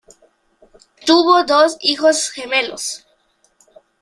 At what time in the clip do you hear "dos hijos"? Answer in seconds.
1.43-2.31